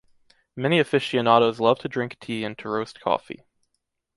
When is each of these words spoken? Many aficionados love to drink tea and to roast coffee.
Many 0.55 0.79
aficionados 0.79 1.59
love 1.59 1.77
to 1.81 1.87
drink 1.87 2.17
tea 2.19 2.43
and 2.43 2.57
to 2.57 2.67
roast 2.69 2.99
coffee. 2.99 3.43